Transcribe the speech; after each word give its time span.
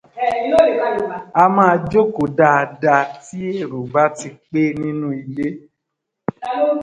A 1.43 1.45
máa 1.55 1.75
jókòó 1.91 2.25
dáada 2.39 2.95
tí 3.23 3.37
èrò 3.61 3.79
bá 3.93 4.03
ti 4.17 4.27
pé 4.49 4.61
nínú 4.81 5.07
ilé. 5.23 5.47